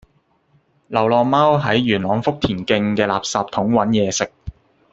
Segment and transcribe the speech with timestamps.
[0.87, 4.31] 流浪貓喺元朗福田徑嘅垃圾桶搵野食